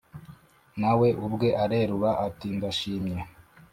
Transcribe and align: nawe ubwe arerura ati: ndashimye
nawe 0.81 1.07
ubwe 1.25 1.49
arerura 1.63 2.11
ati: 2.27 2.47
ndashimye 2.57 3.19